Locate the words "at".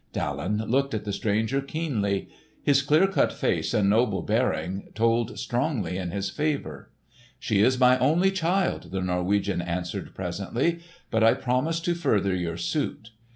0.95-1.05